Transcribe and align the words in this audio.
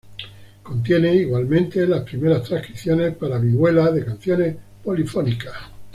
Contiene 0.63 1.13
igualmente 1.13 1.85
las 1.85 2.01
primeras 2.01 2.41
transcripciones 2.41 3.15
para 3.17 3.37
vihuela 3.37 3.91
de 3.91 4.03
canciones 4.03 4.55
polifónicas. 4.83 5.53